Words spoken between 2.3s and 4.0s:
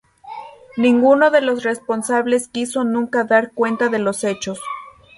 quiso nunca dar cuenta de